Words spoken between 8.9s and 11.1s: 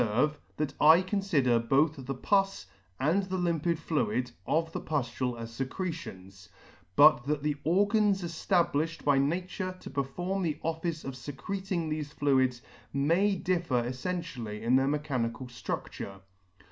by nature to perform the office